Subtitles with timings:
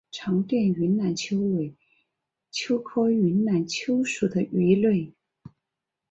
[0.11, 1.75] 长臀云南鳅为
[2.49, 5.13] 鳅科云南鳅属的鱼类。